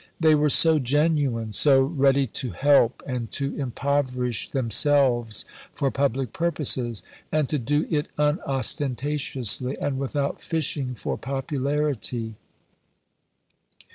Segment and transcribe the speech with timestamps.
[0.19, 7.03] They were so genuine, so ready to help and to impoverish themselves for public purposes,
[7.31, 12.33] and to do it unostentatiously and without fishing for popularity."